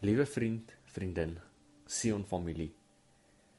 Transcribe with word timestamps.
Liewe 0.00 0.24
vriend, 0.26 0.70
vriendin, 0.84 1.34
Sion 1.84 2.22
familie. 2.24 2.70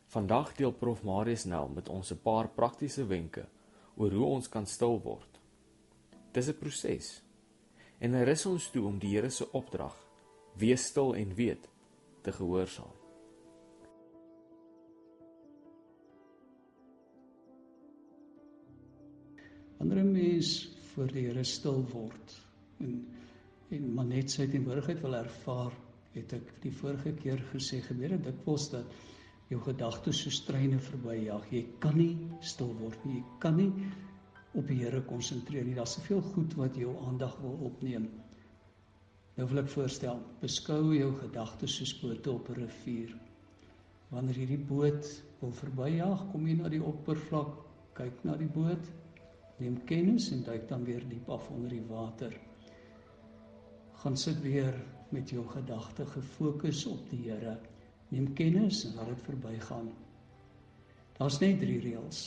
Vandag 0.09 0.55
deel 0.57 0.71
Prof 0.73 1.03
Marius 1.05 1.43
Nel 1.45 1.67
met 1.69 1.89
ons 1.89 2.11
'n 2.11 2.17
paar 2.17 2.49
praktiese 2.49 3.05
wenke 3.05 3.45
oor 3.95 4.11
hoe 4.11 4.25
ons 4.25 4.49
kan 4.49 4.65
stil 4.65 5.01
word. 5.01 5.39
Dis 6.31 6.47
'n 6.47 6.57
proses. 6.57 7.21
En 7.99 8.13
hy 8.13 8.23
rus 8.23 8.45
ons 8.45 8.69
toe 8.71 8.85
om 8.85 8.97
die 8.99 9.13
Here 9.15 9.29
se 9.29 9.51
opdrag, 9.51 9.95
wees 10.57 10.85
stil 10.85 11.13
en 11.15 11.35
weet, 11.35 11.69
te 12.21 12.31
gehoorsaam. 12.31 12.95
Wanneer 19.77 20.03
'n 20.03 20.11
mens 20.11 20.75
voor 20.93 21.07
die 21.07 21.27
Here 21.27 21.43
stil 21.43 21.85
word 21.93 22.41
en 22.79 23.07
en 23.69 23.93
maar 23.93 24.05
net 24.05 24.31
sy 24.31 24.47
teenwoordigheid 24.47 24.99
wil 25.01 25.15
ervaar, 25.15 25.71
het 26.13 26.33
ek 26.35 26.53
die 26.63 26.73
vorige 26.75 27.13
keer 27.19 27.41
gesê 27.51 27.79
gebeur 27.85 28.15
dit 28.17 28.25
dikwels 28.27 28.69
dat 28.73 28.95
jou 29.51 29.59
gedagtes 29.63 30.23
so 30.23 30.31
streine 30.31 30.79
verbyjag. 30.79 31.47
Jy 31.51 31.63
kan 31.83 31.97
nie 31.99 32.15
stil 32.41 32.71
word 32.79 33.05
nie. 33.07 33.19
Jy 33.19 33.39
kan 33.43 33.57
nie 33.59 33.71
op 34.55 34.67
die 34.67 34.79
Here 34.81 35.01
konsentreer 35.07 35.65
nie. 35.67 35.75
Daar's 35.75 35.97
soveel 35.97 36.21
goed 36.33 36.55
wat 36.59 36.77
jou 36.79 36.93
aandag 37.07 37.35
wil 37.43 37.57
opneem. 37.71 38.07
Nou 39.37 39.47
wil 39.47 39.63
ek 39.63 39.71
voorstel, 39.71 40.19
beskou 40.41 40.93
jou 40.95 41.11
gedagtes 41.21 41.77
soos 41.79 41.93
bote 42.01 42.31
op 42.31 42.49
'n 42.49 42.59
rivier. 42.63 43.13
Wanneer 44.11 44.35
hierdie 44.35 44.65
boot 44.71 45.07
wil 45.39 45.51
verbyjag, 45.51 46.25
kom 46.31 46.47
jy 46.47 46.55
na 46.59 46.69
die 46.69 46.83
oppervlak, 46.83 47.53
kyk 47.95 48.23
na 48.23 48.35
die 48.35 48.49
boot, 48.51 48.89
neem 49.59 49.77
kennis 49.85 50.31
en 50.31 50.43
duik 50.43 50.67
dan 50.67 50.83
weer 50.83 51.03
diep 51.09 51.29
af 51.29 51.49
onder 51.49 51.69
die 51.69 51.85
water. 51.87 52.33
Gaan 54.03 54.17
sit 54.17 54.41
weer 54.41 54.75
met 55.15 55.29
jou 55.29 55.43
gedagte 55.47 56.05
gefokus 56.05 56.85
op 56.89 57.03
die 57.11 57.25
Here. 57.27 57.57
Neem 58.11 58.33
kennis 58.35 58.83
en 58.87 58.95
laat 58.99 59.11
dit 59.13 59.25
verbygaan. 59.27 59.91
Daar's 61.17 61.39
net 61.39 61.59
drie 61.61 61.79
reëls. 61.83 62.23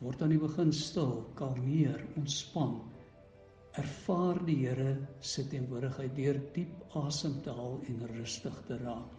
Word 0.00 0.22
aan 0.24 0.32
die 0.32 0.40
begin 0.40 0.72
stil, 0.72 1.20
kalmeer, 1.38 2.00
ontspan. 2.16 2.78
Ervaar 3.80 4.40
die 4.48 4.58
Here 4.64 4.96
se 5.20 5.44
teenwoordigheid 5.48 6.16
deur 6.16 6.40
diep 6.56 6.96
asem 7.00 7.38
te 7.44 7.54
haal 7.54 7.78
en 7.88 8.04
rustig 8.16 8.56
te 8.66 8.80
raak. 8.80 9.16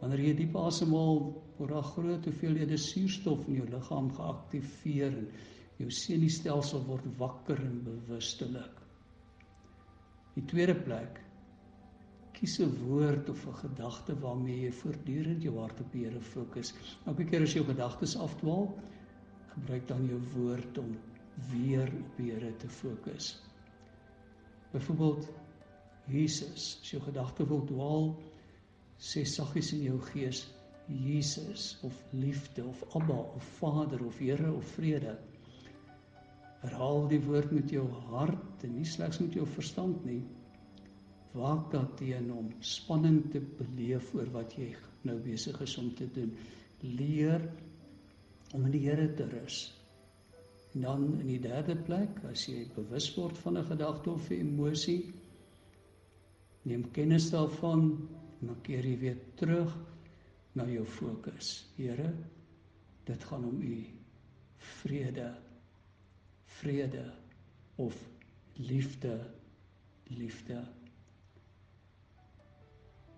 Wanneer 0.00 0.20
jy 0.26 0.36
diep 0.42 0.56
asemhaal, 0.60 1.20
word 1.56 1.72
daar 1.72 1.90
groot 1.94 2.26
hoeveelhede 2.28 2.76
suurstof 2.76 3.46
in 3.48 3.62
jou 3.62 3.68
liggaam 3.70 4.10
geaktiveer 4.12 5.14
en 5.22 5.28
jou 5.78 5.90
senuistelsel 5.90 6.84
word 6.86 7.06
wakker 7.18 7.62
en 7.62 7.78
bewustelik. 7.86 8.82
Die 10.34 10.44
tweede 10.50 10.74
plek 10.76 11.23
kies 12.44 12.58
'n 12.60 12.72
woord 12.84 13.28
of 13.32 13.46
'n 13.48 13.56
gedagte 13.56 14.14
waarmee 14.20 14.56
jy 14.64 14.72
voortdurend 14.72 15.42
jou 15.42 15.54
hart 15.58 15.78
op 15.80 15.92
die 15.92 16.02
Here 16.04 16.20
fokus. 16.20 16.74
Elke 17.06 17.24
keer 17.24 17.42
as 17.42 17.54
jou 17.56 17.64
gedagtes 17.64 18.16
afdwaal, 18.16 18.66
gebruik 19.54 19.86
dan 19.88 20.04
jou 20.06 20.18
woord 20.34 20.78
om 20.78 20.90
weer 21.52 21.88
op 21.88 22.16
die 22.16 22.32
Here 22.32 22.56
te 22.56 22.68
fokus. 22.68 23.40
Byvoorbeeld 24.72 25.30
Jesus, 26.06 26.78
as 26.82 26.90
jou 26.90 27.02
gedagte 27.02 27.48
wil 27.48 27.64
dwaal, 27.64 28.14
sê 28.98 29.24
saggies 29.24 29.72
in 29.72 29.82
jou 29.82 29.98
gees 30.12 30.44
Jesus 30.86 31.78
of 31.82 32.04
liefde 32.10 32.66
of 32.66 32.84
Abba 32.94 33.20
of 33.40 33.44
Vader 33.58 34.04
of 34.04 34.18
Here 34.18 34.52
of 34.52 34.64
vrede. 34.76 35.16
Herhaal 36.60 37.08
die 37.08 37.24
woord 37.24 37.50
met 37.52 37.70
jou 37.70 37.88
hart 38.12 38.64
en 38.64 38.76
nie 38.76 38.84
slegs 38.84 39.18
met 39.18 39.32
jou 39.32 39.46
verstand 39.46 40.04
nie 40.04 40.22
waak 41.34 41.70
daarteen 41.72 42.30
om 42.32 42.52
spanning 42.62 43.24
te 43.32 43.40
beleef 43.58 44.12
oor 44.14 44.30
wat 44.34 44.54
jy 44.58 44.70
nou 45.02 45.16
besig 45.22 45.60
is 45.64 45.76
om 45.80 45.90
te 45.94 46.06
doen. 46.14 46.30
Leer 46.80 47.42
om 48.54 48.66
in 48.68 48.74
die 48.74 48.84
Here 48.86 49.08
te 49.18 49.26
rus. 49.32 49.64
En 50.74 50.86
dan 50.86 51.02
in 51.20 51.26
die 51.26 51.40
derde 51.42 51.76
plek, 51.76 52.20
as 52.30 52.46
jy 52.50 52.64
bewus 52.74 53.08
word 53.16 53.38
van 53.42 53.58
'n 53.58 53.66
gedagte 53.70 54.10
of 54.10 54.30
'n 54.30 54.40
emosie, 54.46 55.12
neem 56.62 56.90
kennis 56.90 57.30
daarvan 57.30 58.08
en 58.40 58.46
dan 58.46 58.60
keer 58.62 58.84
jy 58.84 58.98
weer 58.98 59.18
terug 59.34 59.74
na 60.52 60.66
jou 60.66 60.84
fokus. 60.84 61.66
Here, 61.76 62.14
dit 63.04 63.24
gaan 63.24 63.44
om 63.44 63.62
U 63.62 63.86
vrede, 64.56 65.34
vrede 66.60 67.12
of 67.76 67.96
liefde, 68.56 69.18
liefde. 70.04 70.64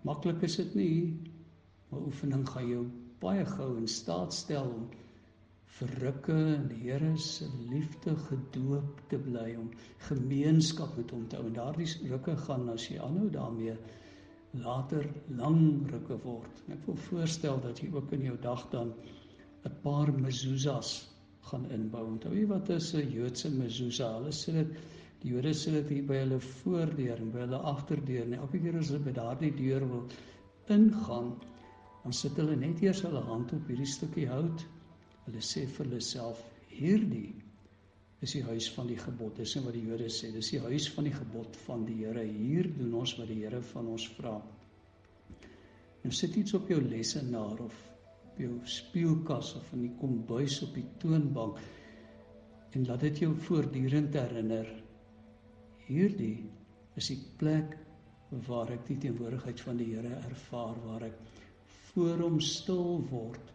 Maklik 0.07 0.45
is 0.47 0.55
dit 0.55 0.75
nie, 0.79 0.97
maar 1.89 2.05
oefening 2.07 2.45
gaan 2.47 2.67
jou 2.69 2.83
baie 3.19 3.43
gou 3.49 3.73
in 3.79 3.87
staat 3.91 4.33
stel 4.33 4.69
om 4.71 4.85
verrukke 5.77 6.35
in 6.53 6.67
die 6.71 6.79
Here 6.85 7.11
se 7.21 7.47
liefde 7.69 8.13
gedoop 8.27 9.01
te 9.11 9.19
bly 9.21 9.49
om 9.59 9.67
gemeenskap 10.07 10.95
met 10.97 11.11
hom 11.13 11.25
te 11.27 11.37
hou. 11.37 11.45
En 11.49 11.57
daardie 11.57 11.89
rukke 12.09 12.37
gaan 12.45 12.69
as 12.73 12.87
jy 12.89 13.01
aanhou 13.03 13.27
daarmee 13.33 13.75
later 14.63 15.05
lang 15.41 15.61
rukke 15.91 16.17
word. 16.23 16.63
Ek 16.73 16.87
wil 16.87 16.97
voorstel 17.09 17.59
dat 17.65 17.83
jy 17.83 17.91
ook 17.93 18.13
in 18.17 18.25
jou 18.29 18.37
dag 18.47 18.63
dan 18.71 18.93
'n 19.67 19.75
paar 19.83 20.13
mezuzahs 20.13 20.93
gaan 21.51 21.67
inbou. 21.71 22.05
Onthou 22.13 22.33
jy 22.33 22.47
wat 22.47 22.69
is 22.69 22.93
'n 22.95 23.11
Joodse 23.11 23.49
mezuzah? 23.49 24.15
Hulle 24.17 24.31
sê 24.31 24.53
dit 24.53 24.71
Die 25.21 25.31
Jode 25.33 25.53
sit 25.57 25.73
dit 25.73 25.89
hier 25.95 26.05
by 26.09 26.19
hulle 26.21 26.37
voordeur 26.43 27.21
en 27.23 27.31
by 27.33 27.41
hulle 27.45 27.59
agterdeur. 27.71 28.27
En 28.27 28.37
elke 28.37 28.61
keer 28.61 28.77
as 28.77 28.91
hulle 28.91 29.05
by 29.07 29.13
daardie 29.17 29.53
deur 29.57 29.85
wil 29.89 30.03
ingaan, 30.73 31.31
dan 32.03 32.13
sit 32.13 32.37
hulle 32.37 32.55
net 32.59 32.83
eers 32.85 33.01
hulle 33.07 33.23
hand 33.25 33.53
op 33.57 33.71
hierdie 33.71 33.89
stukkie 33.89 34.27
hout. 34.29 34.63
Hulle 35.25 35.43
sê 35.43 35.65
vir 35.65 35.85
hulle 35.87 36.01
self: 36.05 36.43
"Hierdie 36.69 37.33
is 38.21 38.35
die 38.37 38.43
huis 38.45 38.69
van 38.75 38.87
die 38.91 38.99
gebod." 39.01 39.35
Dis 39.41 39.57
wat 39.65 39.73
die 39.73 39.87
Jode 39.87 40.11
sê. 40.13 40.29
Dis 40.35 40.53
die 40.53 40.61
huis 40.61 40.87
van 40.93 41.09
die 41.09 41.15
gebod 41.17 41.57
van 41.65 41.85
die 41.89 41.97
Here. 42.03 42.23
Hier 42.23 42.69
doen 42.77 42.93
ons 43.01 43.17
wat 43.17 43.27
die 43.33 43.41
Here 43.41 43.61
van 43.73 43.89
ons 43.95 44.07
vra. 44.19 44.37
Nou 46.03 46.13
sit 46.13 46.37
iets 46.37 46.53
op 46.53 46.69
jou 46.69 46.79
lesenaar 46.81 47.59
of 47.65 47.77
op 48.37 48.37
jou 48.39 48.53
speelkas 48.69 49.55
of 49.57 49.73
in 49.73 49.87
die 49.87 49.95
kombuis 49.97 50.61
op 50.63 50.75
die 50.77 50.85
toonbank 51.01 51.57
en 52.77 52.85
laat 52.85 53.01
dit 53.07 53.23
jou 53.23 53.31
voortdurend 53.47 54.13
herinner 54.13 54.69
Hierdie 55.87 56.43
is 56.99 57.07
die 57.13 57.19
plek 57.39 57.77
waar 58.47 58.73
ek 58.75 58.83
die 58.89 58.97
teenwoordigheid 59.05 59.61
van 59.63 59.77
die 59.79 59.87
Here 59.93 60.17
ervaar, 60.27 60.75
waar 60.83 61.05
ek 61.07 61.19
voor 61.93 62.23
hom 62.25 62.41
stil 62.43 62.97
word, 63.07 63.51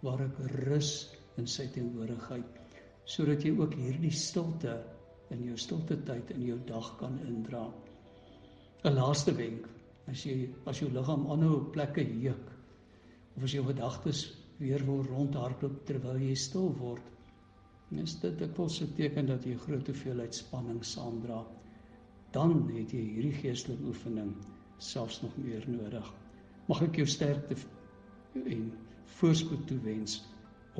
waar 0.00 0.22
ek 0.24 0.38
rus 0.64 0.92
in 1.40 1.48
sy 1.50 1.66
teenwoordigheid, 1.74 2.60
sodat 3.04 3.44
jy 3.44 3.52
ook 3.58 3.76
hierdie 3.76 4.12
stilte 4.16 4.78
in 5.34 5.42
jou 5.44 5.56
stilte 5.60 5.98
tyd 6.08 6.32
in 6.32 6.46
jou 6.46 6.56
dag 6.70 6.88
kan 7.00 7.18
indra. 7.28 7.66
'n 8.84 8.94
Laaste 8.96 9.34
wenk, 9.36 9.66
as 10.08 10.24
jy 10.24 10.48
as 10.70 10.80
jou 10.80 10.88
liggaam 10.92 11.26
aanhou 11.32 11.58
plekke 11.74 12.04
juk 12.22 12.48
of 13.36 13.44
as 13.44 13.56
jou 13.56 13.64
gedagtes 13.66 14.22
weer 14.58 14.84
wil 14.86 15.02
rondhardloop 15.10 15.84
terwyl 15.84 16.20
jy 16.20 16.34
stil 16.34 16.72
word, 16.80 17.04
is 18.02 18.16
dit 18.24 18.40
'n 18.40 18.94
teken 18.96 19.26
dat 19.26 19.44
jy 19.44 19.56
groot 19.66 19.86
hoeveelheid 19.86 20.34
spanning 20.34 20.82
saamdra 20.84 21.44
dan 22.34 22.56
het 22.74 22.90
jy 22.90 23.02
hierdie 23.14 23.36
geestelike 23.38 23.86
oefening 23.92 24.34
selfs 24.82 25.20
nog 25.22 25.36
meer 25.38 25.62
nodig. 25.70 26.08
Mag 26.66 26.82
ek 26.88 26.98
jou 26.98 27.06
sterkte 27.06 27.56
en 28.34 28.66
voorspoed 29.20 29.66
toewens 29.70 30.18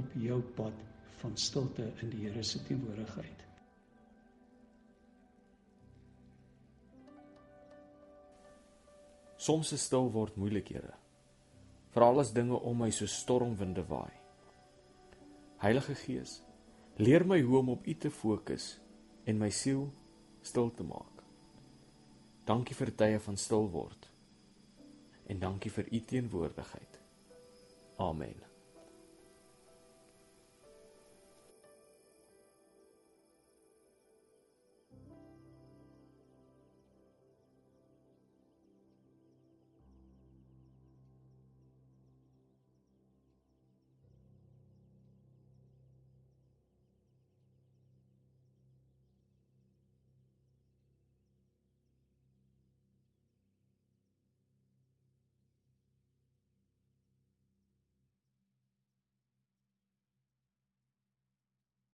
op 0.00 0.10
jou 0.18 0.40
pad 0.58 0.82
van 1.22 1.36
stilte 1.38 1.86
in 2.02 2.10
die 2.10 2.24
Here 2.26 2.42
se 2.42 2.62
teenwoordigheid. 2.66 3.44
Soms 9.44 9.72
is 9.76 9.84
stil 9.84 10.10
word 10.10 10.36
moeilikhede. 10.40 10.94
Veral 11.94 12.22
as 12.22 12.32
dinge 12.34 12.58
om 12.58 12.80
my 12.80 12.90
so 12.90 13.06
stormwinde 13.06 13.84
waai. 13.86 14.12
Heilige 15.62 15.94
Gees, 16.00 16.40
leer 16.96 17.26
my 17.28 17.38
hoe 17.44 17.60
om 17.60 17.74
op 17.76 17.86
U 17.86 17.94
te 17.94 18.10
fokus 18.10 18.74
en 19.28 19.38
my 19.38 19.52
siel 19.54 19.86
stil 20.42 20.72
te 20.74 20.86
maak. 20.88 21.13
Dankie 22.44 22.76
vir 22.76 22.92
tye 22.96 23.20
van 23.26 23.36
stil 23.40 23.70
word. 23.72 24.10
En 25.26 25.38
dankie 25.40 25.72
vir 25.72 25.88
u 25.92 26.00
teenwoordigheid. 26.04 26.98
Amen. 27.96 28.53